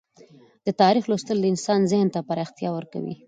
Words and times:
د 0.65 0.67
تاریخ 0.81 1.03
لوستل 1.11 1.37
د 1.41 1.45
انسان 1.53 1.79
ذهن 1.91 2.07
ته 2.15 2.19
پراختیا 2.29 2.69
ورکوي. 2.73 3.15